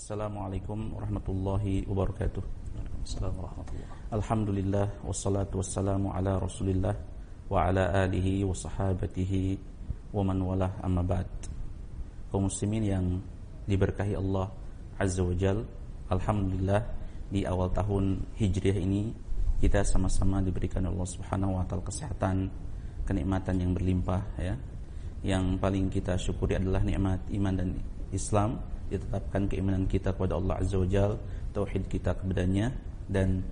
[0.00, 2.40] Assalamualaikum warahmatullahi wabarakatuh.
[3.04, 6.96] Assalamualaikum warahmatullahi Alhamdulillah wassalatu wassalamu ala Rasulillah
[7.52, 9.60] wa ala alihi wa sahabatihi
[10.16, 11.28] wa man walah amma ba'd.
[12.32, 13.20] Kaum muslimin yang
[13.68, 14.48] diberkahi Allah
[14.96, 15.68] Azza wa Jal,
[16.08, 16.80] alhamdulillah
[17.28, 19.12] di awal tahun Hijriah ini
[19.60, 22.48] kita sama-sama diberikan Allah Subhanahu wa taala kesehatan,
[23.04, 24.56] kenikmatan yang berlimpah ya.
[25.20, 27.76] Yang paling kita syukuri adalah nikmat iman dan
[28.16, 31.14] Islam ditetapkan keimanan kita kepada Allah Azza wa Jal,
[31.54, 32.74] tauhid kita kepadanya
[33.06, 33.42] dan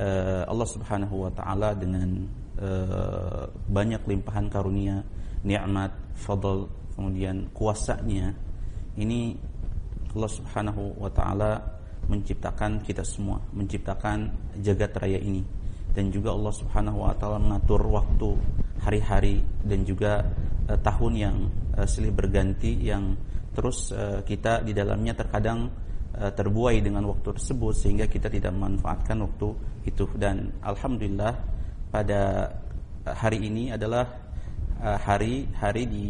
[0.00, 2.24] uh, Allah Subhanahu wa taala dengan
[2.60, 5.04] uh, banyak limpahan karunia,
[5.44, 8.32] nikmat, fadl, kemudian kuasanya
[8.96, 9.36] ini
[10.12, 11.62] Allah Subhanahu wa taala
[12.10, 14.26] menciptakan kita semua, menciptakan
[14.58, 15.46] jagat raya ini.
[15.90, 18.34] Dan juga Allah Subhanahu wa taala mengatur waktu,
[18.82, 20.26] hari-hari dan juga
[20.66, 21.36] uh, tahun yang
[21.78, 23.14] uh, silih berganti yang
[23.54, 25.70] terus uh, kita di dalamnya terkadang
[26.16, 29.48] uh, terbuai dengan waktu tersebut sehingga kita tidak memanfaatkan waktu
[29.86, 30.04] itu.
[30.14, 31.32] Dan alhamdulillah
[31.90, 32.52] pada
[33.04, 34.06] hari ini adalah
[34.80, 36.08] hari-hari di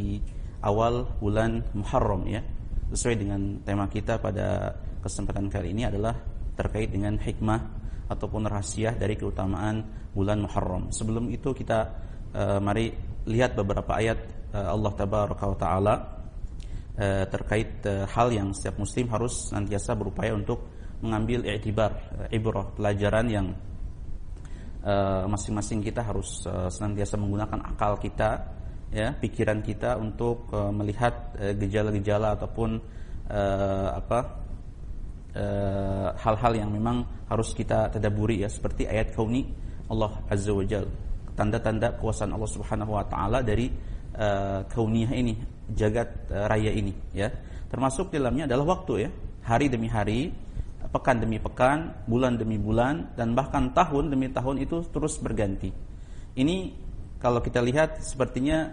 [0.63, 2.39] awal bulan Muharram ya.
[2.95, 6.15] Sesuai dengan tema kita pada kesempatan kali ini adalah
[6.55, 7.81] terkait dengan hikmah
[8.11, 10.91] ataupun rahasia dari keutamaan bulan Muharram.
[10.91, 11.79] Sebelum itu kita
[12.35, 12.91] uh, mari
[13.31, 14.19] lihat beberapa ayat
[14.53, 15.95] uh, Allah Tabaraka wa taala
[17.01, 20.69] uh, terkait uh, hal yang setiap muslim harus senantiasa berupaya untuk
[21.01, 23.49] mengambil i'tibar, uh, ibrah, pelajaran yang
[25.29, 28.49] masing-masing kita harus senantiasa menggunakan akal kita
[28.89, 32.81] ya, pikiran kita untuk melihat gejala-gejala ataupun
[33.93, 34.41] apa
[36.17, 39.53] hal-hal yang memang harus kita tadaburi ya seperti ayat kauni
[39.93, 40.89] Allah Azza wa Jal
[41.37, 43.71] tanda-tanda kuasaan Allah Subhanahu wa taala dari
[44.17, 45.35] uh, kauniyah ini
[45.75, 47.31] jagat uh, raya ini ya.
[47.71, 49.11] Termasuk dalamnya adalah waktu ya.
[49.41, 50.31] Hari demi hari
[50.91, 55.71] pekan demi pekan bulan demi bulan dan bahkan tahun demi tahun itu terus berganti.
[56.35, 56.57] Ini
[57.23, 58.71] kalau kita lihat sepertinya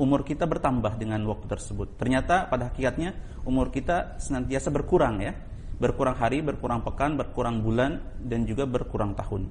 [0.00, 1.94] umur kita bertambah dengan waktu tersebut.
[1.94, 3.14] Ternyata pada hakikatnya
[3.46, 5.32] umur kita senantiasa berkurang ya.
[5.74, 9.50] Berkurang hari, berkurang pekan, berkurang bulan dan juga berkurang tahun.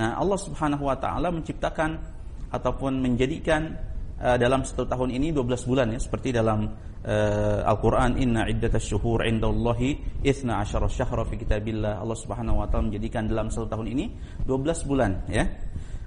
[0.00, 2.00] Nah, Allah Subhanahu wa taala menciptakan
[2.48, 3.76] ataupun menjadikan
[4.22, 6.66] uh, dalam satu tahun ini 12 bulan ya seperti dalam
[7.06, 12.02] uh, Al-Qur'an inna iddatasy syuhur indallahi 12 syahra fi kitabillah.
[12.02, 14.04] Allah Subhanahu wa taala menjadikan dalam satu tahun ini
[14.46, 15.46] 12 bulan ya.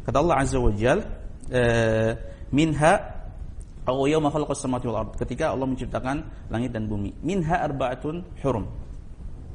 [0.01, 0.99] Kata Allah Azza wa Jal
[1.51, 2.11] uh,
[2.51, 2.93] minha
[3.81, 5.11] aw yawma khalaqas samawati wal ard.
[5.17, 7.15] Ketika Allah menciptakan langit dan bumi.
[7.25, 8.65] Minha arba'atun hurum.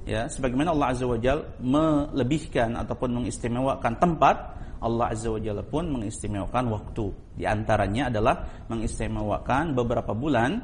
[0.07, 5.89] Ya sebagaimana Allah Azza wa Jal melebihkan ataupun mengistimewakan tempat Allah Azza wa Jalla pun
[5.89, 7.07] mengistimewakan waktu.
[7.37, 10.61] Di antaranya adalah mengistimewakan beberapa bulan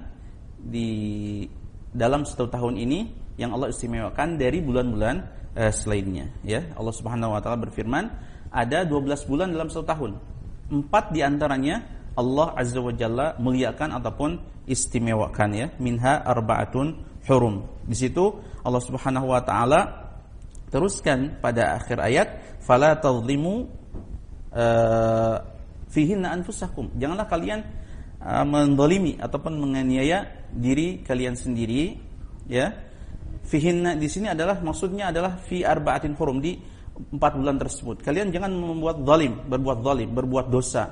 [0.62, 1.42] di
[1.92, 3.00] dalam satu tahun ini
[3.36, 5.16] yang Allah istimewakan dari bulan-bulan
[5.56, 6.60] eh, selainnya ya.
[6.76, 8.04] Allah Subhanahu wa taala berfirman
[8.52, 10.12] ada 12 bulan dalam satu tahun.
[10.72, 11.84] Empat di antaranya
[12.16, 14.30] Allah Azza wa Jalla muliakan ataupun
[14.68, 15.66] istimewakan ya.
[15.80, 16.96] Minha arbaatun
[17.28, 17.64] hurum.
[17.88, 19.80] Di situ Allah Subhanahu wa taala
[20.72, 22.28] teruskan pada akhir ayat
[22.64, 23.68] fala tadhlimu
[24.52, 25.36] uh,
[25.88, 26.92] fihinna anfusakum.
[26.96, 27.60] Janganlah kalian
[28.20, 31.96] uh, mendolimi ataupun menganiaya diri kalian sendiri
[32.48, 32.72] ya.
[33.42, 36.54] Fihinna di sini adalah maksudnya adalah fi arba'atin hurum di
[36.94, 38.00] empat bulan tersebut.
[38.00, 40.84] Kalian jangan membuat zalim, berbuat zalim, berbuat dosa.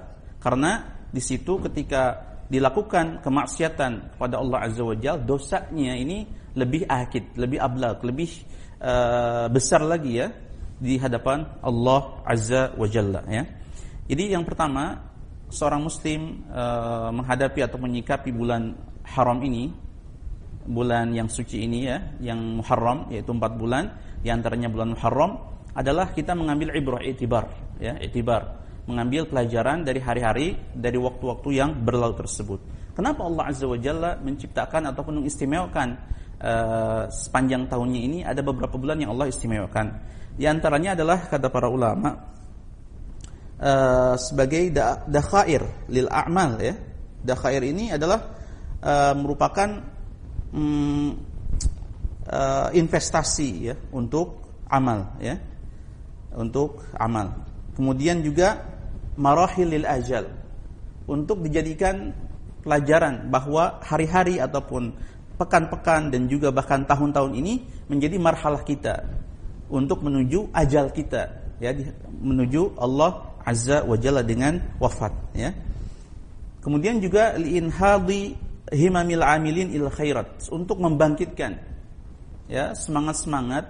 [0.43, 2.19] Karena di situ ketika
[2.51, 6.27] dilakukan kemaksiatan kepada Allah Azza wa Jalla, dosanya ini
[6.59, 8.43] lebih akid, lebih ablak, lebih
[8.83, 10.29] uh, besar lagi ya
[10.81, 13.45] di hadapan Allah Azza wa Jalla ya.
[14.11, 14.99] Jadi yang pertama,
[15.53, 18.75] seorang muslim uh, menghadapi atau menyikapi bulan
[19.07, 19.71] haram ini,
[20.67, 25.33] bulan yang suci ini ya, yang Muharram yaitu empat bulan, di antaranya bulan Muharram
[25.77, 27.47] adalah kita mengambil ibrah itibar
[27.79, 28.59] ya, itibar
[28.91, 32.61] mengambil pelajaran dari hari-hari dari waktu-waktu yang berlalu tersebut.
[32.97, 35.89] Kenapa Allah Azza wa Jalla menciptakan ataupun mengistimewakan
[36.43, 39.87] uh, sepanjang tahunnya ini ada beberapa bulan yang Allah istimewakan.
[40.41, 42.17] Di antaranya adalah kata para ulama
[43.61, 45.05] uh, sebagai da
[45.93, 46.75] lil a'mal ya.
[47.21, 48.25] Dakhair ini adalah
[48.81, 49.69] uh, merupakan
[50.57, 51.13] um,
[52.25, 54.41] uh, investasi ya untuk
[54.73, 55.37] amal ya.
[56.33, 57.45] Untuk amal.
[57.77, 58.65] Kemudian juga
[59.21, 60.25] marahilil ajal
[61.05, 62.17] untuk dijadikan
[62.65, 64.89] pelajaran bahwa hari-hari ataupun
[65.37, 67.61] pekan-pekan dan juga bahkan tahun-tahun ini
[67.93, 69.05] menjadi marhalah kita
[69.71, 71.71] untuk menuju ajal kita ya
[72.21, 75.51] menuju Allah azza wa jalla dengan wafat ya.
[76.61, 78.37] Kemudian juga liinhadi
[78.69, 81.57] himamil amilin il khairat untuk membangkitkan
[82.51, 83.65] ya semangat-semangat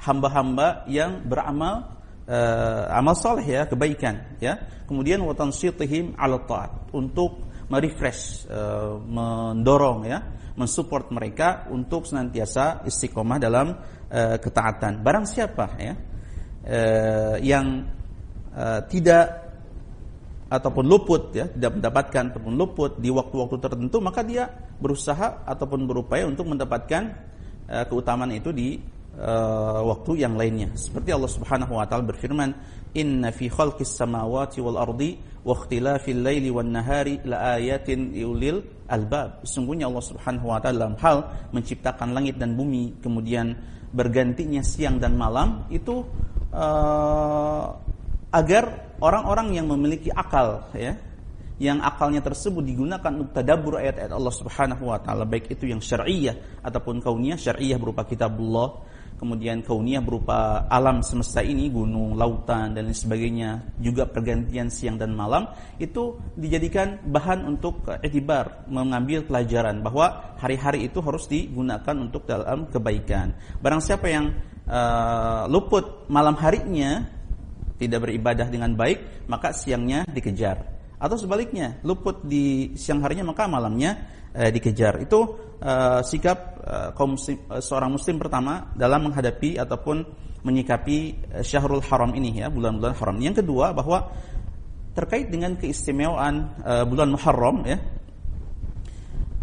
[0.00, 1.98] hamba-hamba yang beramal
[2.30, 4.58] uh, amal soleh ya kebaikan ya.
[4.86, 10.18] Kemudian watansyitihim ala taat untuk merefresh uh, mendorong ya
[10.58, 13.74] mensupport mereka untuk senantiasa istiqomah dalam
[14.10, 15.94] uh, ketaatan barang siapa ya
[16.66, 17.86] uh, yang
[18.52, 19.48] uh, tidak
[20.50, 24.50] ataupun luput ya tidak mendapatkan ataupun luput di waktu-waktu tertentu maka dia
[24.82, 27.30] berusaha ataupun berupaya untuk mendapatkan
[27.86, 28.82] keutamaan itu di
[29.86, 30.74] waktu yang lainnya.
[30.74, 32.50] Seperti Allah Subhanahu wa taala berfirman,
[32.94, 39.86] "Inna fi khalqis samawati wal ardi wa ikhtilafil laili wan nahari laayatin liulil albab." Sungguhnya
[39.86, 41.18] Allah Subhanahu wa taala dalam hal
[41.54, 43.54] menciptakan langit dan bumi, kemudian
[43.90, 46.06] bergantinya siang dan malam itu
[46.54, 47.66] uh,
[48.30, 50.94] agar orang-orang yang memiliki akal ya
[51.60, 56.64] yang akalnya tersebut digunakan untuk tadabbur ayat-ayat Allah Subhanahu wa taala baik itu yang syar'iyyah
[56.64, 58.80] ataupun kauniyah syar'iyyah berupa kitabullah
[59.20, 65.12] kemudian kauniyah berupa alam semesta ini, gunung, lautan dan lain sebagainya, juga pergantian siang dan
[65.12, 65.44] malam
[65.76, 73.36] itu dijadikan bahan untuk etibar, mengambil pelajaran bahwa hari-hari itu harus digunakan untuk dalam kebaikan.
[73.60, 74.32] Barang siapa yang
[74.64, 77.04] uh, luput malam harinya
[77.76, 80.80] tidak beribadah dengan baik, maka siangnya dikejar.
[81.00, 85.02] Atau sebaliknya, luput di siang harinya maka malamnya uh, dikejar.
[85.02, 85.20] Itu
[85.60, 90.04] uh, sikap uh, kaum muslim, uh, seorang muslim pertama dalam menghadapi ataupun
[90.44, 90.98] menyikapi
[91.36, 93.16] uh, Syahrul Haram ini ya, bulan-bulan haram.
[93.20, 94.10] Yang kedua bahwa
[94.94, 97.78] terkait dengan keistimewaan uh, bulan Muharram ya.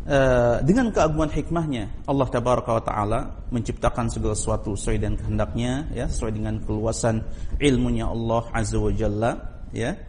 [0.07, 3.19] Uh, dengan keagungan hikmahnya Allah tabaraka wa taala
[3.51, 7.28] menciptakan segala sesuatu sesuai dengan kehendaknya ya sesuai dengan keluasan
[7.60, 9.36] ilmunya Allah azza wa jalla
[9.75, 10.00] ya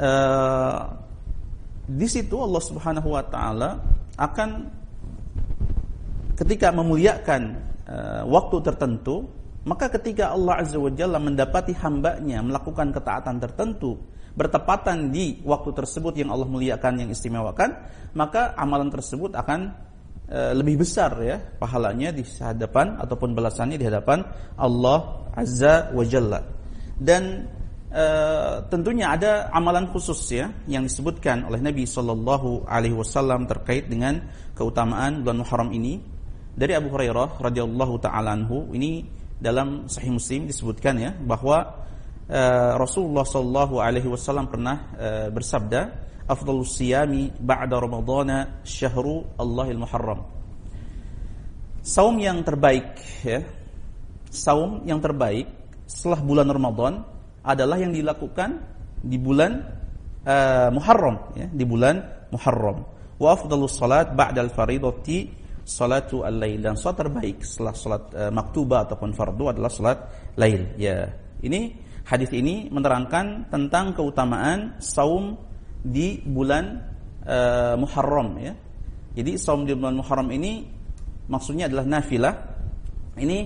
[0.00, 1.09] uh,
[1.90, 3.82] di situ Allah Subhanahu wa taala
[4.14, 4.50] akan
[6.38, 7.42] ketika memuliakan
[7.90, 9.26] uh, waktu tertentu,
[9.66, 13.98] maka ketika Allah Azza wa Jalla mendapati hambanya melakukan ketaatan tertentu,
[14.38, 17.74] bertepatan di waktu tersebut yang Allah muliakan, yang istimewakan,
[18.14, 19.74] maka amalan tersebut akan
[20.30, 24.22] uh, lebih besar ya pahalanya di hadapan ataupun balasannya di hadapan
[24.54, 26.40] Allah Azza wa Jalla.
[27.00, 27.50] Dan
[27.90, 34.22] Uh, tentunya ada amalan khusus ya yang disebutkan oleh Nabi Shallallahu Alaihi Wasallam terkait dengan
[34.54, 35.98] keutamaan bulan Muharram ini.
[36.54, 39.02] Dari Abu Hurairah radhiyallahu taala anhu ini
[39.42, 41.66] dalam Sahih Muslim disebutkan ya bahwa
[42.30, 45.90] uh, Rasulullah Shallallahu Alaihi Wasallam pernah uh, bersabda
[46.30, 50.30] afdalus siyami ba'da ramadhana syahru Allahil Muharram.
[51.82, 53.42] Saum yang terbaik ya
[54.30, 55.50] saum yang terbaik
[55.90, 57.02] setelah bulan Ramadan
[57.44, 58.60] adalah yang dilakukan
[59.00, 59.52] di bulan
[60.24, 62.00] uh, Muharram ya, di bulan
[62.32, 62.84] Muharram.
[63.20, 65.28] Wa afdalus salat ba'dal faridati
[65.64, 69.98] salatu al-lail dan salat terbaik setelah salat uh, maktubah ataupun fardu adalah salat
[70.36, 70.76] lail.
[70.76, 71.08] Ya.
[71.40, 71.60] Ini
[72.04, 75.36] hadis ini menerangkan tentang keutamaan saum
[75.80, 76.80] di bulan
[77.24, 78.52] uh, Muharram ya.
[79.16, 80.64] Jadi saum di bulan Muharram ini
[81.28, 82.34] maksudnya adalah nafilah.
[83.20, 83.38] Ini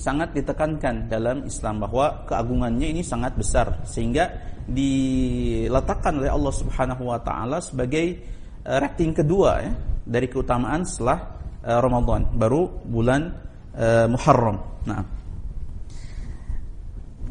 [0.00, 4.32] sangat ditekankan dalam Islam bahwa keagungannya ini sangat besar sehingga
[4.64, 8.16] diletakkan oleh Allah Subhanahu wa taala sebagai
[8.64, 9.72] uh, rating kedua ya
[10.08, 13.28] dari keutamaan setelah uh, Ramadan baru bulan
[13.76, 14.56] uh, Muharram.
[14.88, 15.04] Nah,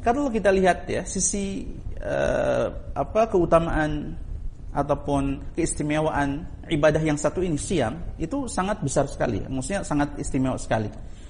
[0.05, 1.65] kalau kita lihat ya sisi
[2.95, 4.15] apa keutamaan
[4.71, 10.87] ataupun keistimewaan ibadah yang satu ini siam itu sangat besar sekali, maksudnya sangat istimewa sekali.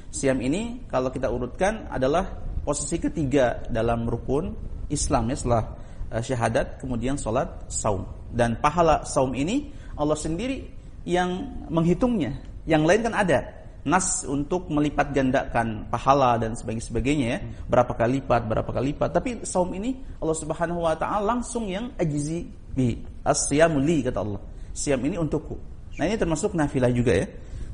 [0.09, 2.25] Siam ini kalau kita urutkan adalah
[2.65, 4.53] posisi ketiga dalam rukun
[4.89, 5.63] Islam ya setelah
[6.09, 8.05] uh, syahadat kemudian sholat saum.
[8.33, 10.65] Dan pahala saum ini Allah sendiri
[11.05, 11.29] yang
[11.69, 12.41] menghitungnya.
[12.65, 13.39] Yang lain kan ada.
[13.79, 17.39] Nas untuk melipat gandakan pahala dan sebagainya ya.
[17.69, 19.09] Berapa kali lipat berapa kali lipat.
[19.13, 22.97] Tapi saum ini Allah Subhanahu wa taala langsung yang ajizi bi.
[23.21, 24.41] Asyamuli kata Allah.
[24.73, 25.53] Siam ini untukku.
[26.01, 27.25] Nah ini termasuk nafilah juga ya.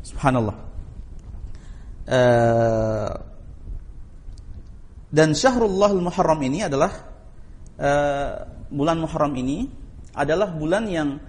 [0.06, 0.75] Subhanallah
[2.10, 3.10] uh,
[5.16, 6.92] dan Syahrullah Muharram ini adalah
[7.80, 8.32] uh,
[8.68, 9.70] bulan Muharram ini
[10.12, 11.20] adalah bulan yang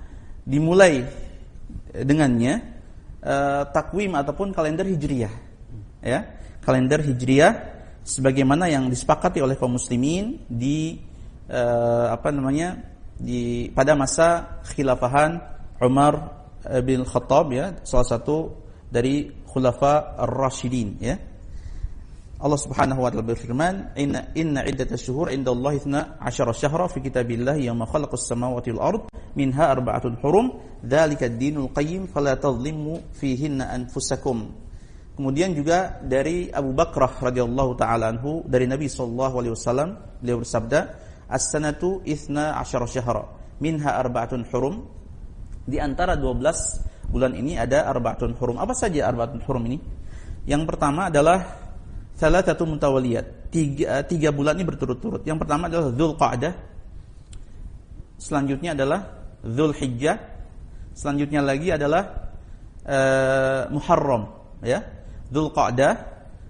[0.42, 1.06] dimulai
[1.94, 2.62] dengannya
[3.22, 5.34] uh, takwim ataupun kalender hijriyah
[6.02, 6.20] ya.
[6.66, 7.52] Kalender hijriyah
[8.02, 10.98] sebagaimana yang disepakati oleh kaum muslimin di
[11.46, 12.74] uh, apa namanya
[13.14, 15.38] di pada masa khilafahan
[15.78, 16.42] Umar
[16.82, 18.65] bin Khattab ya salah satu
[18.96, 21.20] dari khulafa ar-rasyidin ya.
[22.36, 27.88] Allah Subhanahu wa taala berfirman, "Inna inna iddatash syuhur indallahi 12 syahra fi kitabillah yawma
[27.88, 29.00] khalaqas samawati wal ard
[29.36, 30.52] minha arba'atun hurum
[30.84, 34.52] dzalika ad-dinul qayyim fala tadhlimu fihinna anfusakum."
[35.16, 39.88] Kemudian juga dari Abu Bakrah radhiyallahu taala anhu dari Nabi sallallahu alaihi wasallam
[40.20, 40.78] beliau bersabda,
[41.32, 43.24] "As-sanatu ithna asyara syahra,
[43.64, 44.84] minha arba'atun hurum."
[45.64, 48.56] Di antara 12 bulan ini ada arba'atun hurum.
[48.58, 49.78] Apa saja arba'atun hurum ini?
[50.46, 51.42] Yang pertama adalah
[52.14, 53.50] salah satu mutawaliyat.
[53.50, 55.22] Tiga, tiga bulan ini berturut-turut.
[55.26, 56.52] Yang pertama adalah Dzulqa'dah.
[58.16, 59.00] Selanjutnya adalah
[59.42, 60.16] Dzulhijjah.
[60.96, 62.32] Selanjutnya lagi adalah
[62.88, 64.32] uh, Muharram,
[64.64, 64.80] ya.
[65.28, 65.92] Dzulqa'dah,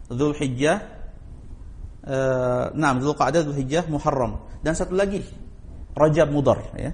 [0.07, 0.77] Dzulhijjah,
[2.07, 5.23] uh, nah Dzulqa'dah, Dzulhijjah, Muharram dan satu lagi
[5.95, 6.91] Rajab Mudhar ya.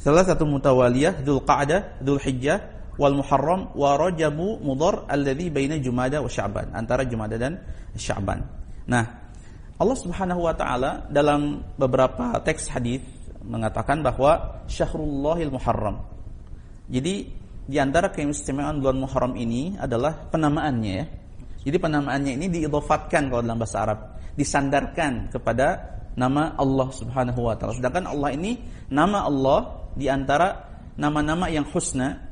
[0.00, 2.58] Salah satu mutawaliyah Dzulqa'dah, Dzulhijjah
[2.96, 7.60] wal Muharram wa Rajabu Mudhar alladhi baina Jumada wa Sya'ban, antara Jumada dan
[7.92, 8.40] Sya'ban.
[8.88, 9.04] Nah,
[9.76, 13.04] Allah Subhanahu wa taala dalam beberapa teks hadis
[13.44, 16.00] mengatakan bahwa Syahrullahil Muharram.
[16.88, 17.28] Jadi
[17.68, 21.06] di antara keistimewaan bulan Muharram ini adalah penamaannya ya.
[21.60, 27.76] Jadi penamaannya ini diidofatkan kalau dalam bahasa Arab, disandarkan kepada nama Allah Subhanahu wa taala.
[27.76, 28.60] Sedangkan Allah ini
[28.92, 30.68] nama Allah di antara
[30.98, 32.30] nama-nama yang husna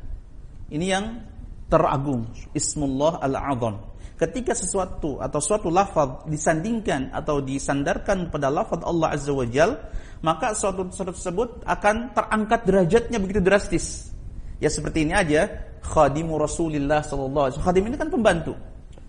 [0.69, 1.25] ini yang
[1.69, 3.89] teragung, Ismullah Al-Azam.
[4.19, 9.79] Ketika sesuatu atau suatu lafaz disandingkan atau disandarkan pada lafaz Allah Azza wa Jal,
[10.27, 14.11] maka suatu tersebut akan terangkat derajatnya begitu drastis.
[14.59, 15.47] Ya seperti ini aja,
[15.87, 18.59] khadimu Rasulillah sallallahu alaihi Khadim ini kan pembantu.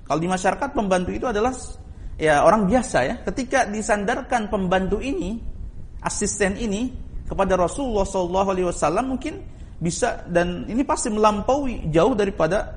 [0.05, 1.57] Kalau di masyarakat pembantu itu adalah
[2.21, 3.15] ya orang biasa ya.
[3.25, 5.41] Ketika disandarkan pembantu ini,
[6.05, 8.03] asisten ini kepada Rasulullah
[8.43, 9.37] wasallam mungkin
[9.79, 12.75] bisa dan ini pasti melampaui jauh daripada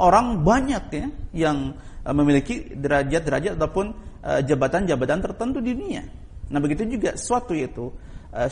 [0.00, 1.06] orang banyak ya
[1.46, 3.86] yang uh, memiliki derajat-derajat ataupun
[4.24, 6.02] uh, jabatan-jabatan tertentu di dunia.
[6.50, 7.86] Nah, begitu juga suatu yaitu
[8.34, 8.50] uh,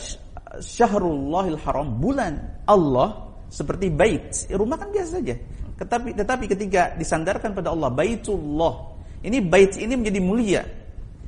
[0.61, 4.47] Syahrullahil Haram, bulan Allah seperti bait.
[4.47, 5.35] Rumah kan biasa saja.
[5.75, 8.95] Tetapi tetapi ketika disandarkan pada Allah Baitullah.
[9.19, 10.63] Ini bait ini menjadi mulia.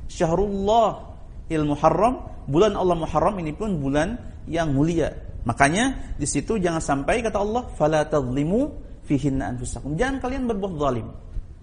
[0.08, 1.12] Syahrullah
[1.52, 5.12] il Muharram, bulan Allah Muharram ini pun bulan yang mulia.
[5.42, 8.70] Makanya di situ jangan sampai kata Allah fala tadlimu
[9.06, 9.98] fihinna anfusakum.
[9.98, 11.08] Jangan kalian berbuat zalim.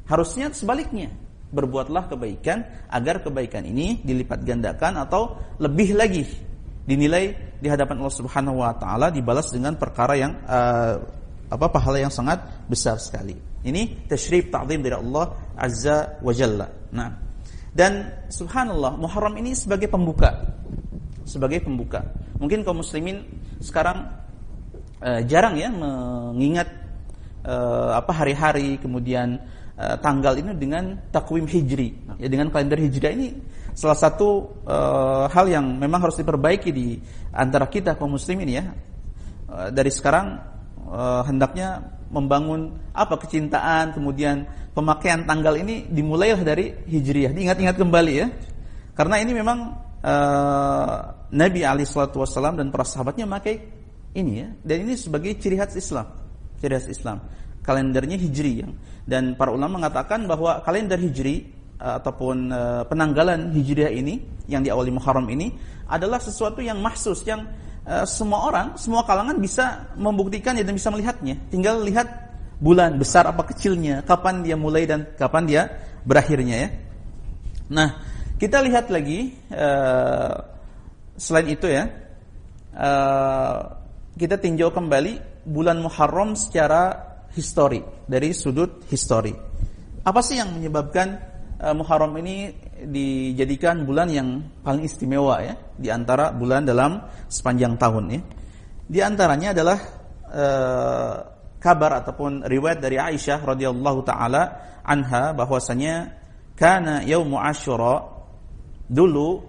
[0.08, 1.10] Harusnya sebaliknya.
[1.50, 2.62] Berbuatlah kebaikan
[2.94, 6.22] agar kebaikan ini dilipat gandakan atau lebih lagi
[6.86, 10.94] dinilai di hadapan Allah Subhanahu wa taala dibalas dengan perkara yang uh,
[11.50, 13.34] apa pahala yang sangat besar sekali.
[13.66, 15.26] Ini tasyrif ta'zim dari Allah
[15.58, 16.70] Azza wa Jalla.
[16.94, 17.10] Nah,
[17.74, 20.59] dan subhanallah Muharram ini sebagai pembuka.
[21.30, 22.02] Sebagai pembuka.
[22.42, 23.22] Mungkin kaum muslimin
[23.62, 24.10] sekarang
[24.98, 26.66] uh, jarang ya mengingat
[27.46, 29.38] uh, apa hari-hari kemudian
[29.78, 31.94] uh, tanggal ini dengan takwim hijri.
[32.18, 33.38] Ya dengan kalender hijriah ini
[33.78, 36.98] salah satu uh, hal yang memang harus diperbaiki di
[37.30, 38.64] antara kita kaum muslimin ya.
[39.46, 40.42] Uh, dari sekarang
[40.90, 47.30] uh, hendaknya membangun apa kecintaan, kemudian pemakaian tanggal ini dimulailah dari Hijriah.
[47.38, 48.28] Diingat-ingat kembali ya.
[48.98, 50.98] Karena ini memang uh,
[51.30, 53.62] Nabi Ali Shallallahu Wasallam dan para sahabatnya memakai
[54.16, 54.48] ini ya.
[54.66, 56.08] Dan ini sebagai ciri khas Islam.
[56.60, 57.18] Ciri khas Islam.
[57.64, 58.74] Kalendernya Hijri yang
[59.06, 64.20] dan para ulama mengatakan bahwa kalender Hijri Eh, ataupun uh, penanggalan hijriah ini
[64.52, 65.48] yang diawali Muharram ini
[65.88, 67.48] adalah sesuatu yang mahsus yang
[68.06, 71.40] semua orang, semua kalangan bisa membuktikannya dan bisa melihatnya.
[71.50, 72.06] Tinggal lihat
[72.62, 75.62] bulan besar apa kecilnya, kapan dia mulai dan kapan dia
[76.06, 76.70] berakhirnya ya.
[77.74, 77.90] Nah,
[78.40, 80.32] kita lihat lagi uh,
[81.20, 81.92] selain itu ya,
[82.72, 83.60] uh,
[84.16, 86.96] kita tinjau kembali bulan Muharram secara
[87.36, 89.36] histori dari sudut histori.
[90.08, 91.20] Apa sih yang menyebabkan
[91.60, 98.06] uh, Muharram ini dijadikan bulan yang paling istimewa ya di antara bulan dalam sepanjang tahun
[98.08, 98.22] ya.
[98.90, 99.80] Di antaranya adalah
[100.32, 101.16] uh,
[101.60, 104.44] kabar ataupun riwayat dari Aisyah radhiyallahu taala
[104.88, 106.16] anha bahwasanya
[106.56, 108.19] kana yaumu Asyura
[108.90, 109.46] dulu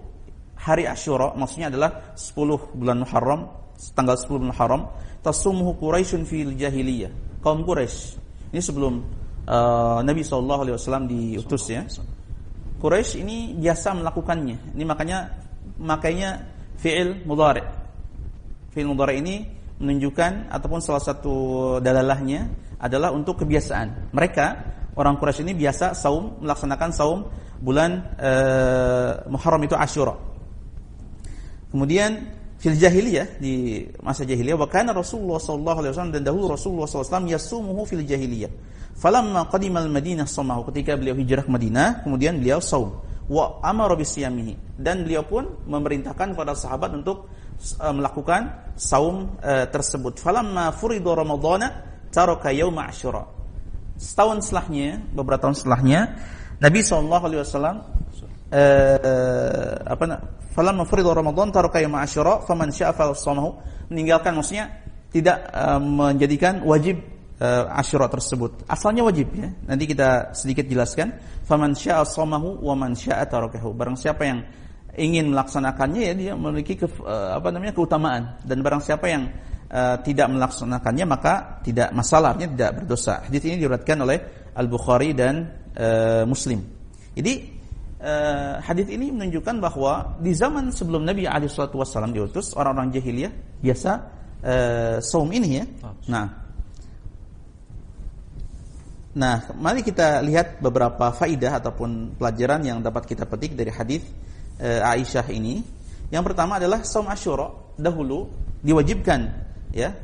[0.55, 3.49] hari Asyura maksudnya adalah 10 bulan Muharram
[3.97, 4.81] tanggal 10 bulan Muharram
[5.25, 8.21] tasumuhu Quraisyun fil jahiliyah kaum Quraisy
[8.51, 8.93] ini sebelum
[9.47, 11.87] uh, Nabi Shallallahu Alaihi Wasallam diutus ya.
[12.81, 14.75] Quraisy ini biasa melakukannya.
[14.75, 15.17] Ini makanya
[15.79, 16.29] makanya
[16.81, 17.63] fi'il mudhari.
[18.75, 19.35] Fi'il mudhari ini
[19.81, 21.35] menunjukkan ataupun salah satu
[21.79, 22.49] dalalahnya
[22.81, 24.11] adalah untuk kebiasaan.
[24.11, 24.45] Mereka
[24.95, 27.19] orang Quraisy ini biasa saum melaksanakan saum
[27.61, 30.17] bulan uh, Muharram itu Asyura.
[31.71, 32.27] Kemudian
[32.59, 37.15] fil jahiliyah di masa jahiliyah wa kana Rasulullah sallallahu alaihi wasallam dan dahulu Rasulullah sallallahu
[37.15, 38.51] alaihi yasumuhu fil jahiliyah
[38.97, 44.77] Falamma qadimal Madinah samahu ketika beliau hijrah ke Madinah, kemudian beliau saum wa amara bisiyamihi
[44.77, 47.31] dan beliau pun memerintahkan kepada sahabat untuk
[47.79, 50.19] uh, melakukan saum uh, tersebut.
[50.19, 51.81] Falamma furidu Ramadhana
[52.11, 53.40] taraka yauma Asyura.
[54.01, 56.17] Setahun setelahnya, beberapa tahun setelahnya,
[56.57, 57.75] Nabi Shallallahu Alaihi Wasallam
[58.49, 60.03] eh, apa
[60.51, 63.55] falam mafridul Ramadan taraka yawm Asyura faman syaa falyasamahu
[63.87, 64.67] meninggalkan maksudnya
[65.11, 67.03] tidak uh, menjadikan wajib
[67.43, 68.63] uh, Asyura tersebut.
[68.67, 69.51] Asalnya wajib ya.
[69.67, 71.11] Nanti kita sedikit jelaskan.
[71.43, 73.75] Faman syaa shamahu wa man syaa tarakahu.
[73.75, 74.39] Barang siapa yang
[74.95, 79.27] ingin melaksanakannya ya dia memiliki ke, uh, apa namanya keutamaan dan barang siapa yang
[79.71, 83.23] uh, tidak melaksanakannya maka tidak masalahnya tidak berdosa.
[83.25, 84.17] Hadis ini diriwayatkan oleh
[84.53, 85.47] Al-Bukhari dan
[85.79, 86.59] uh, Muslim.
[87.15, 87.33] Jadi
[88.03, 93.31] uh, hadis ini menunjukkan bahwa di zaman sebelum Nabi alaihi wasallam diutus orang-orang jahiliyah
[93.63, 93.91] biasa
[94.43, 95.65] uh, saum ini ya.
[96.11, 96.27] Nah,
[99.11, 104.07] Nah, mari kita lihat beberapa faidah ataupun pelajaran yang dapat kita petik dari hadis
[104.63, 105.59] uh, Aisyah ini.
[106.07, 108.31] Yang pertama adalah saum Asyura dahulu
[108.63, 109.95] diwajibkan ya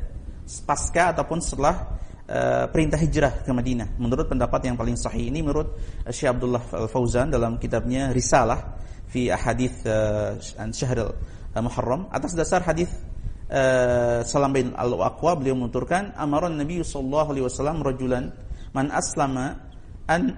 [0.64, 4.00] pasca ataupun setelah uh, perintah hijrah ke Madinah.
[4.00, 5.76] Menurut pendapat yang paling sahih ini menurut
[6.08, 10.36] Syekh Abdullah Al-Fauzan dalam kitabnya Risalah fi Ahadits uh,
[10.72, 11.12] Syahrul
[11.58, 12.88] Muharram atas dasar hadis
[13.50, 18.30] uh, Salam bin Al-Aqwa beliau menuturkan amaran Nabi sallallahu alaihi wasallam rajulan
[18.76, 19.58] man aslama
[20.06, 20.36] an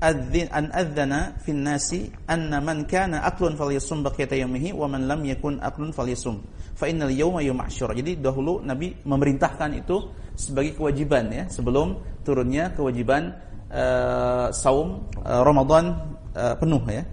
[0.00, 5.60] an adzana fin nasi anna man kana aklun falyasum baqiyata yawmihi wa man lam yakun
[5.60, 6.40] aklun falyasum
[6.72, 12.72] fa innal yawma yawm asyura jadi dahulu nabi memerintahkan itu sebagai kewajiban ya sebelum turunnya
[12.72, 13.36] kewajiban
[13.68, 17.04] uh, saum uh, Ramadan uh, penuh ya.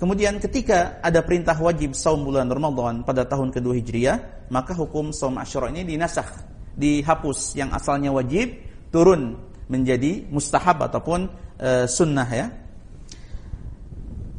[0.00, 5.36] Kemudian ketika ada perintah wajib saum bulan Ramadan pada tahun kedua Hijriah, maka hukum saum
[5.36, 6.40] Asyura ini dinasakh,
[6.72, 7.52] dihapus.
[7.60, 8.48] Yang asalnya wajib
[8.88, 9.36] turun
[9.70, 12.46] menjadi mustahab ataupun e, sunnah ya.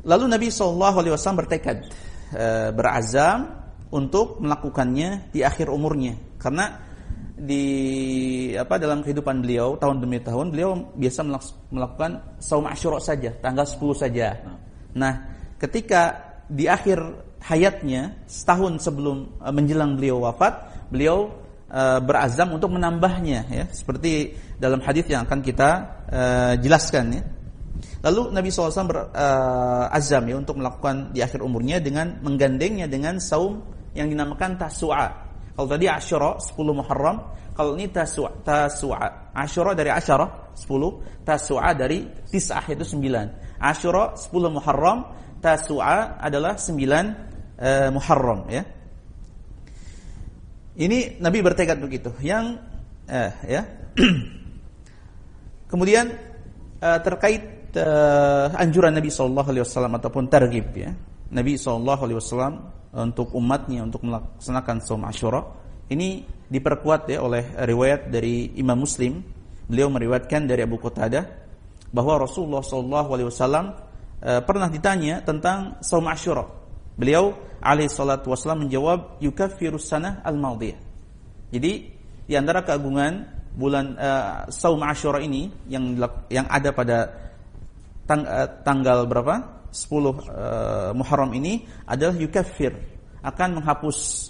[0.03, 1.77] Lalu Nabi Shallallahu Alaihi Wasallam bertekad
[2.35, 2.45] e,
[2.75, 3.47] berazam
[3.95, 6.91] untuk melakukannya di akhir umurnya karena
[7.41, 7.65] di
[8.53, 11.25] apa dalam kehidupan beliau tahun demi tahun beliau biasa
[11.73, 14.27] melakukan saum Asyura saja tanggal 10 saja.
[14.93, 15.13] Nah,
[15.57, 16.99] ketika di akhir
[17.41, 20.53] hayatnya setahun sebelum e, menjelang beliau wafat,
[20.91, 21.39] beliau
[22.03, 25.69] berazam untuk menambahnya ya seperti dalam hadis yang akan kita
[26.05, 27.23] uh, jelaskan ya.
[28.05, 33.61] Lalu Nabi SAW berazam uh, ya untuk melakukan di akhir umurnya dengan menggandengnya dengan saum
[33.97, 35.07] yang dinamakan Tasu'a.
[35.57, 37.17] Kalau tadi Asyura 10 Muharram,
[37.53, 39.33] kalau ini Tasu'a, Tasu'a.
[39.33, 43.61] Asyura dari Asyara 10, Tasu'a dari Tis'ah itu 9.
[43.61, 44.99] Asyura 10 Muharram,
[45.41, 48.63] Tasu'a adalah 9 uh, Muharram ya.
[50.71, 52.15] Ini Nabi bertekad begitu.
[52.23, 52.57] Yang
[53.11, 53.61] eh, ya.
[55.71, 56.11] Kemudian
[56.83, 60.91] eh, terkait eh, anjuran Nabi Shallallahu Alaihi Wasallam ataupun targib ya.
[61.31, 62.53] Nabi Shallallahu Alaihi Wasallam
[62.91, 65.39] untuk umatnya untuk melaksanakan saum Ashura
[65.87, 69.23] ini diperkuat ya oleh riwayat dari Imam Muslim.
[69.71, 71.23] Beliau meriwayatkan dari Abu Qatadah
[71.95, 73.65] bahwa Rasulullah Shallallahu Alaihi Wasallam
[74.19, 76.43] eh, pernah ditanya tentang saum Ashura.
[76.99, 77.31] Beliau
[77.61, 80.77] alaihi salatu wasallam menjawab yukaffiru sanah al-madiyah.
[81.53, 81.71] Jadi
[82.25, 85.99] di antara keagungan bulan uh, Saum Asyura ini yang
[86.31, 86.97] yang ada pada
[88.07, 89.59] tang, uh, tanggal berapa?
[89.71, 92.75] 10 uh, eh, Muharram ini adalah yukaffir
[93.23, 94.27] akan menghapus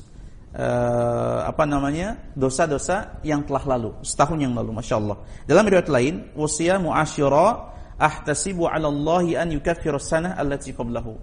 [0.53, 5.17] uh, apa namanya dosa-dosa yang telah lalu setahun yang lalu masya Allah
[5.49, 11.17] dalam riwayat lain wasia muasyura ahtasibu ala Allah an yukaffir sanah allati qablahu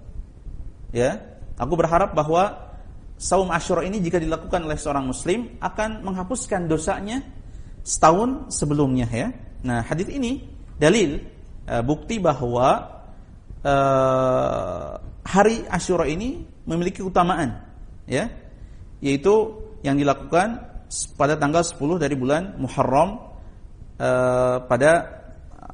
[0.91, 2.71] ya Aku berharap bahwa
[3.19, 7.19] saum Asyura ini jika dilakukan oleh seorang muslim akan menghapuskan dosanya
[7.89, 9.33] setahun sebelumnya ya.
[9.65, 10.45] Nah, hadis ini
[10.77, 11.25] dalil
[11.65, 13.01] uh, bukti bahwa
[13.65, 17.65] uh, hari Asyura ini memiliki keutamaan
[18.05, 18.29] ya,
[19.01, 20.69] yaitu yang dilakukan
[21.17, 23.33] pada tanggal 10 dari bulan Muharram
[23.97, 25.17] uh, pada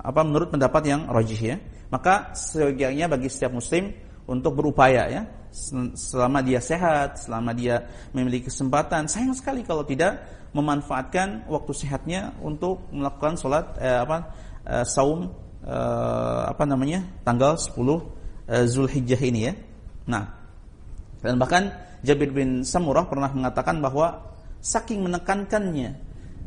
[0.05, 1.57] apa menurut pendapat yang rajih ya.
[1.91, 3.91] Maka sebaiknya bagi setiap muslim
[4.25, 5.23] untuk berupaya ya
[5.95, 9.07] selama dia sehat, selama dia memiliki kesempatan.
[9.07, 10.19] Sayang sekali kalau tidak
[10.51, 14.19] memanfaatkan waktu sehatnya untuk melakukan sholat eh, apa
[14.67, 15.31] eh, saum
[15.63, 17.71] eh, apa namanya tanggal 10
[18.51, 19.55] eh, Zulhijjah ini ya.
[20.11, 20.25] Nah,
[21.23, 21.71] dan bahkan
[22.05, 25.91] Jabir bin Samurah pernah mengatakan bahwa saking menekankannya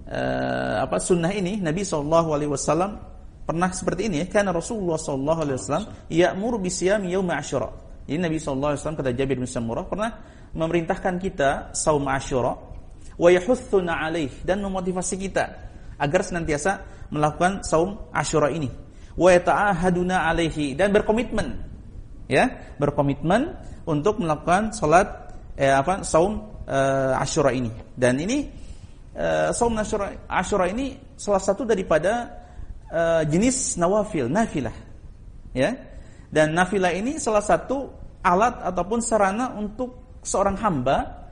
[0.07, 3.16] eh, apa sunnah ini Nabi Wasallam
[3.47, 8.39] pernah seperti ini ya karena Rasulullah Shallallahu Alaihi Wasallam ya'mur bisyam yaum asyura jadi Nabi
[8.39, 10.15] SAW kata Jabir bin Samurah pernah
[10.55, 12.55] memerintahkan kita saum Asyura
[13.19, 15.45] wa yahuthuna alaih dan memotivasi kita
[15.99, 18.71] agar senantiasa melakukan saum Asyura ini.
[19.19, 21.60] Wa yata'ahaduna alaihi dan berkomitmen
[22.31, 22.47] ya,
[22.79, 27.75] berkomitmen untuk melakukan salat eh, apa saum eh, Asyura ini.
[27.91, 28.47] Dan ini
[29.19, 32.37] eh, saum Asyura, Asyura ini salah satu daripada
[32.91, 34.76] uh, jenis nawafil, nafilah.
[35.56, 35.76] Ya.
[36.28, 37.88] Dan nafilah ini salah satu
[38.19, 41.28] alat ataupun sarana untuk seorang hamba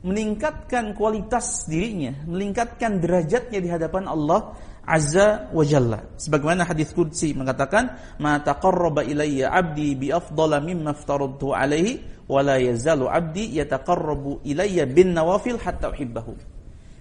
[0.00, 6.00] meningkatkan kualitas dirinya, meningkatkan derajatnya di hadapan Allah Azza wa Jalla.
[6.16, 12.56] Sebagaimana hadis qudsi mengatakan, "Ma taqarraba ilayya 'abdi bi afdala mimma aftaradtu 'alaihi wa la
[12.56, 16.32] yazalu 'abdi yataqarrabu ilayya bin nawafil hatta uhibbahu."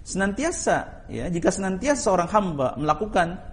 [0.03, 3.48] Senantiasa ya, jika senantiasa seorang hamba melakukan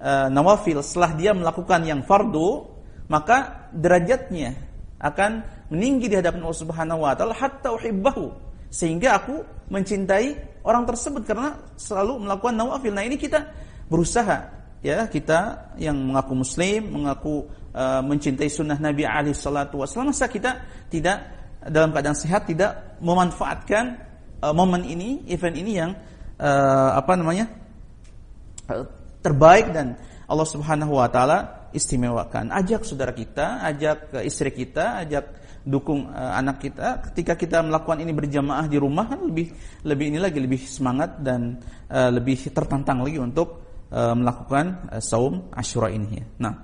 [0.00, 2.66] uh, nawafil setelah dia melakukan yang fardu,
[3.06, 4.56] maka derajatnya
[5.00, 8.28] akan meninggi di hadapan Allah Subhanahu wa taala hatta uhibbahu
[8.68, 12.92] sehingga aku mencintai orang tersebut karena selalu melakukan nawafil.
[12.94, 13.42] Nah, ini kita
[13.90, 20.30] berusaha ya kita yang mengaku muslim, mengaku uh, mencintai sunnah Nabi alaihi salatu wasallam masa
[20.30, 21.18] kita tidak
[21.60, 24.00] dalam keadaan sehat tidak memanfaatkan
[24.40, 25.92] uh, momen ini, event ini yang
[26.40, 27.46] uh, apa namanya?
[29.20, 29.96] Terbaik dan
[30.30, 32.50] Allah Subhanahu wa taala istimewakan.
[32.50, 35.24] Ajak saudara kita, ajak istri kita, ajak
[35.60, 39.52] dukung uh, anak kita ketika kita melakukan ini berjamaah di rumah kan lebih
[39.84, 41.60] lebih ini lagi lebih semangat dan
[41.92, 43.60] uh, lebih tertantang lagi untuk
[43.92, 46.26] uh, melakukan uh, saum Asyura ini ya.
[46.40, 46.54] Nah.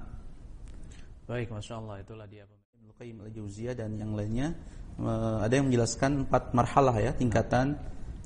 [1.26, 4.54] Baik, Masya Allah itulah dia Ibnu Qayyim al-Jauziyah dan yang lainnya
[5.02, 7.76] uh, ada yang menjelaskan empat marhalah ya, tingkatan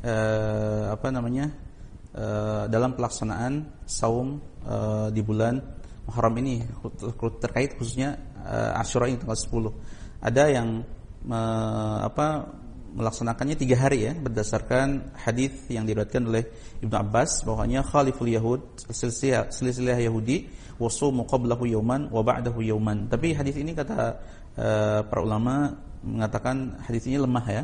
[0.05, 1.51] uh, apa namanya?
[2.11, 5.63] Uh, dalam pelaksanaan saum uh, di bulan
[6.11, 6.59] Muharram ini
[7.39, 10.83] terkait khususnya uh, Asyura ini tanggal 10 ada yang
[11.23, 11.41] me,
[12.03, 12.51] apa
[12.99, 16.51] melaksanakannya tiga hari ya berdasarkan hadis yang diriwayatkan oleh
[16.83, 18.59] Ibnu Abbas bahwanya khaliful yahud
[18.91, 20.51] silsilah silsilah Yahudi
[20.83, 24.19] wasumu qablahu yauman wa ba'dahu yauman tapi hadis ini kata
[24.59, 27.63] uh, para ulama mengatakan hadis ini lemah ya.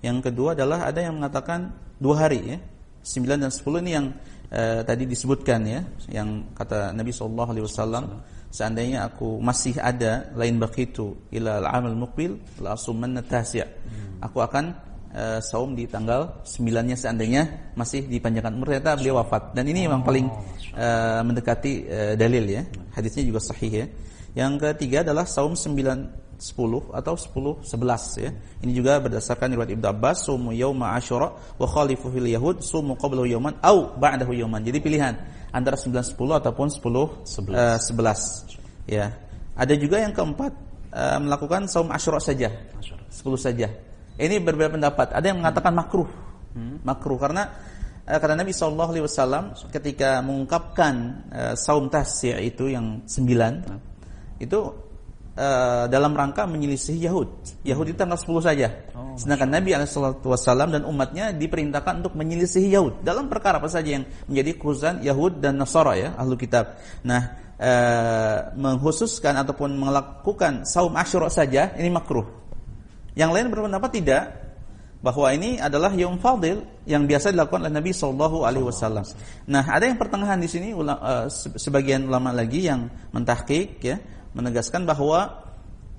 [0.00, 2.58] Yang kedua adalah ada yang mengatakan dua hari ya
[3.02, 4.06] 9 dan 10 ini yang
[4.52, 5.80] uh, tadi disebutkan ya
[6.12, 8.04] yang kata Nabi sallallahu alaihi wasallam
[8.50, 14.20] seandainya aku masih ada lain bakitu ila al-amal muqbil la asumanna tasya hmm.
[14.20, 19.54] aku akan uh, saum di tanggal 9-nya seandainya masih dipanjangkan umur ternyata beliau wafat.
[19.54, 20.26] Dan ini memang paling
[20.74, 22.62] uh, mendekati uh, dalil ya.
[22.94, 23.86] Hadisnya juga sahih ya.
[24.30, 28.30] Yang ketiga adalah saum 9 10 atau 10 11 ya.
[28.64, 33.28] Ini juga berdasarkan riwayat Ibnu Abbas sumu yauma asyura wa khalifu fil yahud sumu qablahu
[33.28, 34.64] yauman au ba'dahu yauman.
[34.64, 35.14] Jadi pilihan
[35.52, 37.52] antara 9 10 ataupun 10 11.
[37.52, 38.88] Uh, 11.
[38.88, 39.12] Ya.
[39.52, 40.52] Ada juga yang keempat
[40.96, 42.48] uh, melakukan saum Asyura saja.
[42.80, 43.04] Asyura.
[43.12, 43.68] 10 saja.
[44.16, 45.12] Ini berbeda pendapat.
[45.12, 46.08] Ada yang mengatakan makruh.
[46.56, 46.80] Hmm.
[46.80, 47.52] Makruh karena
[48.08, 50.94] uh, kata Nabi sallallahu alaihi wasallam ketika mengungkapkan
[51.28, 53.78] uh, saum tasya itu yang 9 hmm.
[54.40, 54.88] itu
[55.40, 57.28] uh, dalam rangka menyelisih Yahud.
[57.64, 58.68] Yahud itu tanggal 10 saja.
[58.92, 64.04] Oh, Sedangkan Nabi SAW dan umatnya diperintahkan untuk menyelisih Yahud dalam perkara apa saja yang
[64.28, 66.76] menjadi khususan Yahud dan Nasara ya, ahlu kitab.
[67.02, 72.28] Nah, uh, menghususkan ataupun melakukan saum Asyura saja ini makruh.
[73.16, 74.22] Yang lain berpendapat tidak
[75.00, 79.04] bahwa ini adalah yaum fadil yang biasa dilakukan oleh Nabi Shallallahu Alaihi Wasallam.
[79.48, 81.24] Nah, ada yang pertengahan di sini uh,
[81.56, 83.96] sebagian ulama lagi yang mentahkik ya
[84.34, 85.50] menegaskan bahwa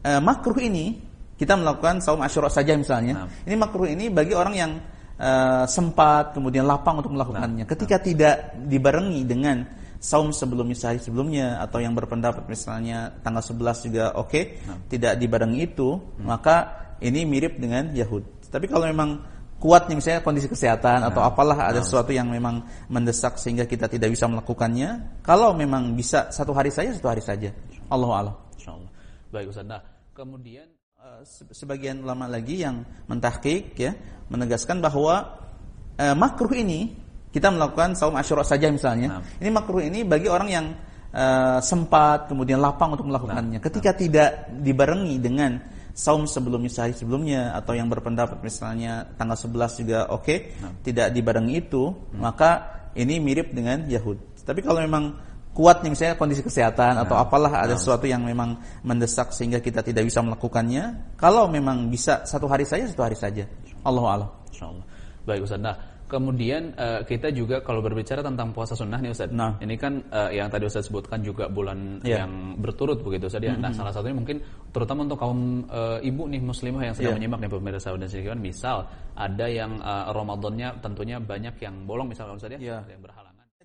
[0.01, 0.99] e, makruh ini
[1.35, 3.25] kita melakukan saum Asyura saja misalnya.
[3.25, 3.27] Nah.
[3.49, 4.71] Ini makruh ini bagi orang yang
[5.17, 5.31] e,
[5.65, 7.65] sempat kemudian lapang untuk melakukannya.
[7.65, 7.69] Nah.
[7.69, 8.03] Ketika nah.
[8.05, 8.35] tidak
[8.69, 9.57] dibarengi dengan
[10.01, 14.77] saum sebelumnya sehari sebelumnya atau yang berpendapat misalnya tanggal 11 juga oke, okay, nah.
[14.89, 16.25] tidak dibarengi itu, hmm.
[16.25, 16.55] maka
[17.01, 18.49] ini mirip dengan Yahud.
[18.51, 19.21] Tapi kalau memang
[19.61, 21.85] kuatnya misalnya kondisi kesehatan nah, atau apalah ada nah.
[21.85, 25.21] sesuatu yang memang mendesak sehingga kita tidak bisa melakukannya.
[25.21, 27.53] Kalau memang bisa satu hari saja satu hari saja.
[27.91, 28.35] Allah alam.
[28.55, 28.91] Insyaallah.
[29.35, 29.67] Baik Ustaz.
[29.67, 29.83] Nah,
[30.15, 33.91] kemudian uh, sebagian ulama lagi yang mentahkik ya
[34.31, 35.43] menegaskan bahwa
[35.99, 36.95] uh, makruh ini
[37.31, 39.19] kita melakukan saum Asyura saja misalnya.
[39.19, 39.23] Nah.
[39.39, 40.65] Ini makruh ini bagi orang yang
[41.11, 43.59] uh, sempat kemudian lapang untuk melakukannya.
[43.59, 43.63] Nah.
[43.63, 43.99] Ketika nah.
[43.99, 44.29] tidak
[44.63, 45.51] dibarengi dengan
[45.91, 50.71] saum sebelumnya sehari sebelumnya atau yang berpendapat misalnya tanggal 11 juga oke okay, nah.
[50.79, 52.19] tidak dibarengi itu hmm.
[52.19, 52.51] maka
[52.95, 57.03] ini mirip dengan Yahud tapi kalau memang kuat nih misalnya kondisi kesehatan nah.
[57.03, 57.79] atau apalah ada nah.
[57.79, 58.55] sesuatu yang memang
[58.87, 63.43] mendesak sehingga kita tidak bisa melakukannya kalau memang bisa satu hari saja satu hari saja
[63.83, 64.85] Allah Allah Insyaallah
[65.27, 69.31] baik Ustaz nah Kemudian uh, kita juga kalau berbicara tentang puasa sunnah nih Ustaz.
[69.31, 69.55] Nah.
[69.63, 72.27] Ini kan uh, yang tadi Ustaz sebutkan juga bulan yeah.
[72.27, 73.55] yang berturut begitu Ustaz ya.
[73.55, 73.63] Mm -hmm.
[73.63, 74.43] Nah, salah satunya mungkin
[74.75, 77.31] terutama untuk kaum uh, ibu nih muslimah yang sedang yeah.
[77.31, 82.35] menyimak nih pemirsa dan sekalian, misal ada yang uh, Ramadannya tentunya banyak yang bolong misalnya
[82.35, 82.83] Ustaz ya, yeah.
[82.91, 83.20] yang berhalangan.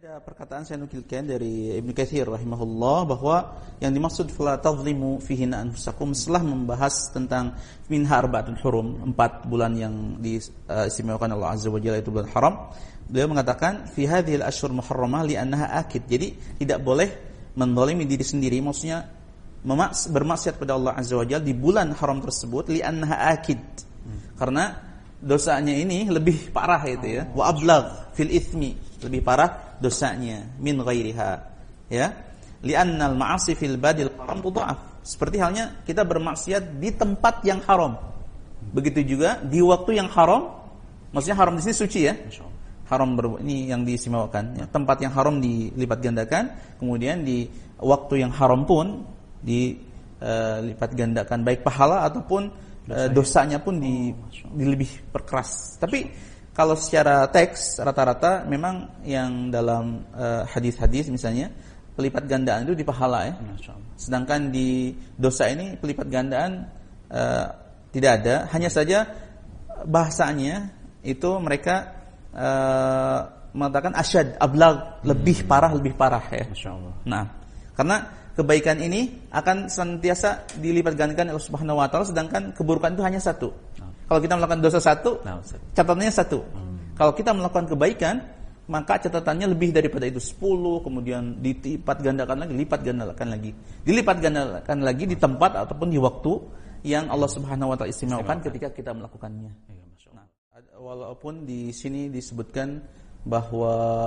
[0.07, 6.15] Ada perkataan saya nukilkan dari Ibnu Katsir rahimahullah bahwa yang dimaksud fala tadhlimu fihi anfusakum
[6.15, 7.59] setelah membahas tentang
[7.91, 12.71] minha arba'atun hurum, empat bulan yang diistimewakan Allah Azza wa Jalla itu bulan haram.
[13.11, 16.07] Beliau mengatakan fi hadhil asyhur muharramah li'annaha akid.
[16.07, 17.11] Jadi tidak boleh
[17.59, 19.11] mendolimi diri sendiri maksudnya
[19.67, 23.59] memaks bermaksiat pada Allah Azza wa Jalla di bulan haram tersebut li'annaha akid.
[24.39, 24.71] Karena
[25.19, 27.27] dosanya ini lebih parah itu ya.
[27.35, 31.31] Wa ablagh fil ithmi, lebih parah dosanya min ghairiha
[31.93, 32.07] ya.
[32.65, 37.95] Li'annal ma'asi fil badil haram tudha'af seperti halnya kita bermaksiat di tempat yang haram.
[38.75, 40.51] Begitu juga di waktu yang haram
[41.15, 42.15] maksudnya haram di sini suci ya.
[42.87, 44.65] Haram ber, ini yang diistimewakan ya.
[44.71, 47.51] tempat yang haram dilipat gandakan kemudian di
[47.83, 49.03] waktu yang haram pun
[49.43, 52.47] dilipat uh, gandakan baik pahala ataupun
[52.91, 54.11] uh, dosanya pun di,
[54.55, 55.79] di lebih perkeras.
[55.79, 56.07] Tapi
[56.57, 61.53] kalau secara teks rata-rata memang yang dalam uh, hadis-hadis misalnya
[61.93, 63.35] pelipat gandaan itu di pahala ya.
[64.01, 66.65] Sedangkan di dosa ini pelipat gandaan
[67.13, 67.47] uh,
[67.93, 69.05] tidak ada, hanya saja
[69.85, 70.73] bahasanya
[71.05, 71.93] itu mereka
[72.33, 73.21] uh,
[73.53, 75.13] mengatakan asyad, ablag, hmm.
[75.13, 76.45] lebih parah, lebih parah ya.
[77.05, 77.25] Nah,
[77.77, 77.97] karena
[78.37, 83.53] kebaikan ini akan senantiasa dilipat gandakan oleh Subhanahu wa taala sedangkan keburukan itu hanya satu.
[84.07, 85.43] Kalau kita melakukan dosa satu, nah,
[85.75, 86.39] catatannya satu.
[86.39, 86.95] Hmm.
[86.95, 88.17] Kalau kita melakukan kebaikan,
[88.67, 93.51] maka catatannya lebih daripada itu 10, kemudian dilipat gandakan lagi, lipat gandakan lagi.
[93.83, 96.33] Dilipat gandakan lagi di tempat ataupun di waktu
[96.87, 99.51] yang Allah Subhanahu wa taala istimewakan ketika kita melakukannya.
[99.71, 100.27] Iya, nah,
[100.79, 102.79] walaupun di sini disebutkan
[103.27, 104.07] bahwa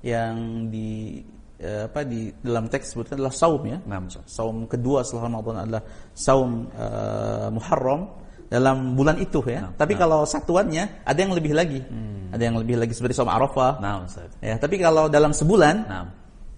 [0.00, 1.20] yang di
[1.60, 3.80] eh, apa di dalam teks disebutkan adalah saum ya.
[3.84, 5.82] Nah, saum kedua setelah Ramadan adalah
[6.16, 8.08] saum uh, Muharram
[8.50, 9.70] dalam bulan itu ya.
[9.70, 10.00] Nah, tapi nah.
[10.02, 11.80] kalau satuannya ada yang lebih lagi.
[11.86, 12.34] Hmm.
[12.34, 13.78] Ada yang lebih lagi seperti Saum Arafah.
[13.78, 14.06] Nah,
[14.42, 16.06] ya, tapi kalau dalam sebulan nah.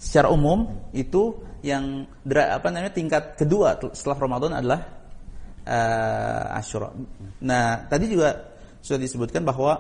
[0.01, 4.81] secara umum itu yang apa namanya tingkat kedua setelah Ramadan adalah
[5.69, 6.91] uh, Asyura.
[7.45, 8.53] Nah, tadi juga
[8.83, 9.79] sudah disebutkan bahwa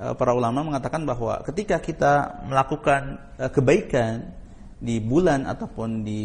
[0.00, 4.32] uh, para ulama mengatakan bahwa ketika kita melakukan uh, kebaikan
[4.80, 6.22] di bulan ataupun di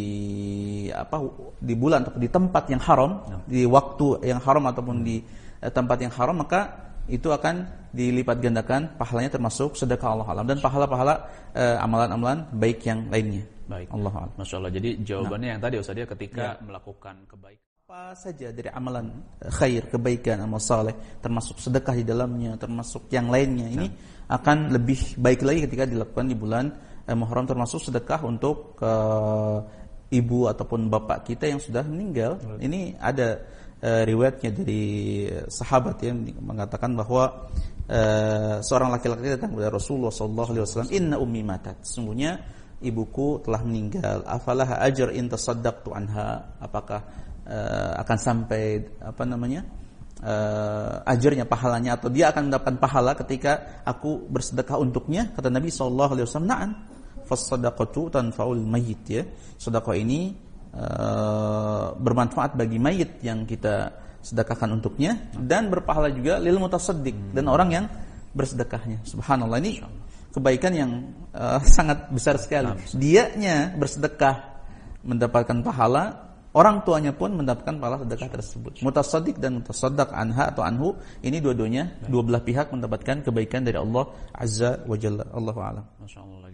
[0.88, 1.20] apa
[1.60, 3.38] di bulan ataupun di tempat yang haram, ya.
[3.44, 5.20] di waktu yang haram ataupun di
[5.60, 10.58] eh, tempat yang haram maka itu akan dilipat gandakan pahalanya termasuk sedekah Allah alam dan
[10.63, 11.13] pahala-pahala
[11.52, 13.44] eh, amalan-amalan baik yang lainnya.
[13.68, 13.91] Baik.
[13.91, 14.32] Allah alam.
[14.39, 14.72] Masya Allah.
[14.72, 15.54] Jadi jawabannya nah.
[15.58, 16.63] yang tadi Ustaz ya ketika ya.
[16.63, 22.58] melakukan kebaikan apa saja dari amalan eh, khair, kebaikan, amal saleh, termasuk sedekah di dalamnya,
[22.58, 24.41] termasuk yang lainnya ini nah.
[24.41, 26.65] akan lebih baik lagi ketika dilakukan di bulan
[27.06, 29.62] eh, Muharram termasuk sedekah untuk uh,
[30.10, 32.38] ibu ataupun bapak kita yang sudah meninggal.
[32.41, 32.65] Right.
[32.65, 33.41] Ini ada
[33.82, 34.84] uh, riwayatnya dari
[35.50, 37.50] sahabat yang mengatakan bahwa
[37.89, 41.82] uh, seorang laki-laki datang kepada Rasulullah SAW, Inna ummi matat.
[41.86, 42.41] Sesungguhnya
[42.82, 44.26] ibuku telah meninggal.
[44.26, 46.58] Afalah ajar in tasaddaqtu anha?
[46.62, 47.02] Apakah
[47.46, 49.86] uh, akan sampai apa namanya?
[50.24, 56.12] uh, ajarnya pahalanya atau dia akan mendapatkan pahala ketika aku bersedekah untuknya kata Nabi sallallahu
[56.15, 56.72] alaihi wasallam na'am
[57.26, 59.24] fasadaqatu tanfaul mayyit ya.
[59.58, 60.32] Sedekah ini
[60.76, 63.92] uh, bermanfaat bagi mayit yang kita
[64.26, 67.34] sedekahkan untuknya dan berpahala juga lil mutasaddiq hmm.
[67.38, 67.86] dan orang yang
[68.34, 69.00] bersedekahnya.
[69.06, 69.80] Subhanallah ini
[70.34, 70.92] kebaikan yang
[71.32, 72.74] uh, sangat besar sekali.
[72.92, 74.58] Dianya bersedekah
[75.06, 78.72] mendapatkan pahala, orang tuanya pun mendapatkan pahala sedekah tersebut.
[78.82, 84.10] Mutasaddiq dan mutasaddaq anha atau anhu ini dua-duanya dua belah pihak mendapatkan kebaikan dari Allah
[84.34, 85.24] Azza wa Jalla.
[85.32, 85.86] Allahu a'lam.
[86.04, 86.50] Masyaallah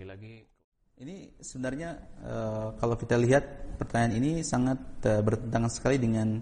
[1.01, 4.77] ini sebenarnya uh, kalau kita lihat pertanyaan ini sangat
[5.09, 6.37] uh, bertentangan sekali dengan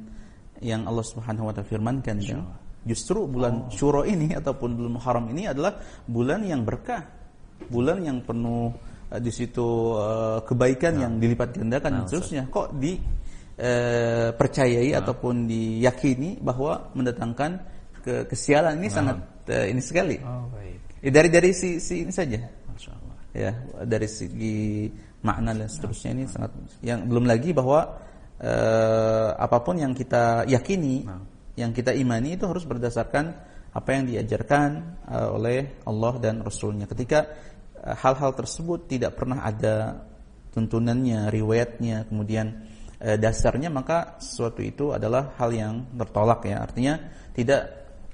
[0.59, 2.43] yang Allah Subhanahu wa taala firmankan ya.
[2.83, 3.71] Justru bulan oh.
[3.71, 7.07] Syuro ini ataupun bulan Muharram ini adalah bulan yang berkah.
[7.71, 8.75] Bulan yang penuh
[9.07, 11.01] uh, di situ uh, kebaikan nah.
[11.07, 12.43] yang dilipat gandakan nah, dan seterusnya.
[12.51, 12.99] Kok di
[13.63, 14.99] uh, percayai nah.
[14.99, 17.51] ataupun diyakini bahwa mendatangkan
[18.03, 18.95] ke kesialan ini nah.
[18.99, 19.17] sangat
[19.55, 20.19] uh, ini sekali.
[20.19, 20.99] Oh, baik.
[20.99, 22.58] Ya, dari dari si, si ini saja
[23.33, 23.51] ya
[23.85, 24.89] dari segi
[25.21, 27.85] makna dan seterusnya ini sangat yang belum lagi bahwa
[28.39, 31.21] eh, apa pun yang kita yakini nah.
[31.59, 34.69] yang kita imani itu harus berdasarkan apa yang diajarkan
[35.05, 37.29] uh, oleh Allah dan Rasulnya ketika
[37.77, 39.93] eh, hal-hal uh, tersebut tidak pernah ada
[40.49, 42.65] tuntunannya riwayatnya kemudian
[42.97, 46.97] uh, dasarnya maka sesuatu itu adalah hal yang tertolak ya artinya
[47.37, 47.61] tidak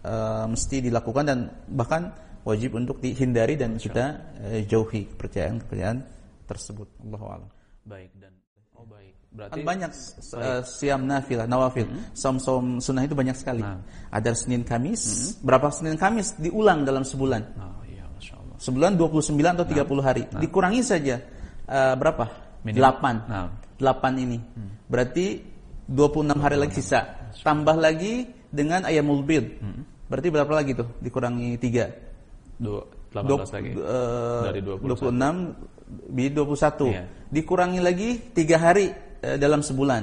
[0.03, 1.39] uh, mesti dilakukan dan
[1.71, 2.11] bahkan
[2.45, 5.99] wajib untuk dihindari dan kita uh, jauhi kepercayaan-kepercayaan
[6.45, 6.87] tersebut.
[7.01, 7.49] Allahu a'lam.
[7.89, 8.31] Baik dan
[8.77, 9.13] oh baik.
[9.33, 11.89] Berarti kan banyak uh, siam nafilah, nawafil.
[11.89, 12.13] Mm -hmm.
[12.13, 13.65] Som-som sunnah itu banyak sekali.
[13.65, 13.81] Nah.
[14.13, 15.31] Ada Senin Kamis, mm -hmm.
[15.41, 17.41] berapa Senin Kamis diulang dalam sebulan.
[17.57, 18.55] Oh, iya, Allah.
[18.61, 20.03] Sebulan 29 atau 30 nah.
[20.05, 20.23] hari.
[20.29, 20.39] Nah.
[20.39, 21.19] Dikurangi saja
[21.65, 22.25] uh, berapa?
[22.61, 22.81] Minimum.
[22.81, 23.29] 8.
[23.29, 23.49] Nah.
[23.81, 24.37] 8 ini.
[24.37, 24.71] Hmm.
[24.87, 25.41] Berarti
[25.89, 27.01] 26 hari lagi sisa.
[27.41, 29.45] Tambah lagi dengan ayamul bid.
[29.59, 29.83] Hmm.
[30.07, 30.87] Berarti berapa lagi tuh?
[31.01, 32.14] Dikurangi 3.
[32.55, 33.71] Dua, 18 Dua, lagi.
[33.75, 36.91] Uh, Dari 26 bi 21.
[36.91, 37.03] Iya.
[37.31, 40.01] Dikurangi lagi 3 hari uh, dalam sebulan.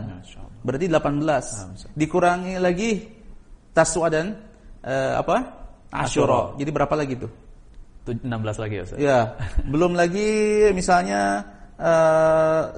[0.63, 1.21] Berarti 18.
[1.21, 1.43] Nah,
[1.93, 2.91] Dikurangi lagi
[3.73, 4.37] taswa dan
[4.85, 5.37] uh, apa?
[5.93, 6.57] Asyura.
[6.57, 7.33] Jadi berapa lagi tuh?
[8.09, 8.25] 16
[8.63, 8.99] lagi ya Ustaz.
[8.99, 9.19] Ya.
[9.73, 10.31] Belum lagi
[10.75, 11.45] misalnya
[11.79, 12.73] uh,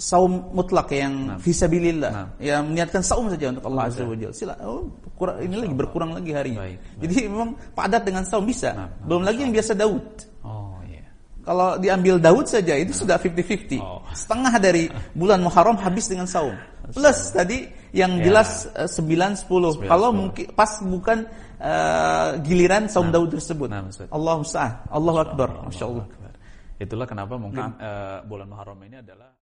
[0.00, 1.38] saum mutlak yang nah.
[1.38, 2.28] fisabilillah nah.
[2.40, 4.88] yang meniatkan saum saja untuk Allah Azza wajalla sila oh,
[5.20, 6.64] kurang, ini lagi berkurang lagi harinya.
[6.64, 7.00] Baik, baik.
[7.04, 8.72] jadi memang padat dengan saum bisa.
[8.72, 10.06] Nah, nah, belum lagi yang biasa Daud.
[10.40, 11.04] Oh yeah.
[11.44, 14.00] kalau diambil Daud saja itu sudah 50-50 oh.
[14.16, 16.56] setengah dari bulan Muharram habis dengan saum.
[16.90, 18.32] Plus tadi yang ya.
[18.32, 21.28] jelas uh, 9 10 kalau mungkin pas bukan
[21.60, 23.20] uh, giliran saum nah.
[23.20, 23.68] Daud tersebut.
[23.68, 24.40] Nah, Allah
[24.88, 25.48] Allah Akbar.
[25.68, 26.06] Masya Allah.
[26.80, 27.76] Itulah kenapa mungkin nah.
[27.76, 29.36] uh, bulan Muharram ini adalah